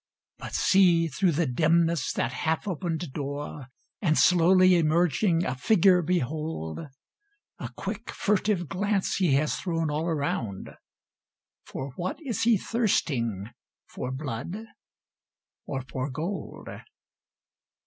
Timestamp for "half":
2.33-2.67